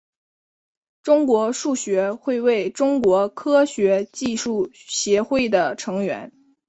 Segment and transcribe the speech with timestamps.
[1.03, 6.31] 中国数学会为中国科学技术协会的成员。